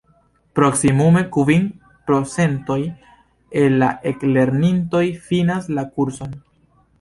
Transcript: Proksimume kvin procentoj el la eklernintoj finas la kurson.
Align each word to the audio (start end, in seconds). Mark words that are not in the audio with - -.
Proksimume 0.59 1.21
kvin 1.35 1.67
procentoj 2.11 2.79
el 3.65 3.77
la 3.85 3.91
eklernintoj 4.13 5.05
finas 5.29 5.71
la 5.79 5.87
kurson. 5.99 6.35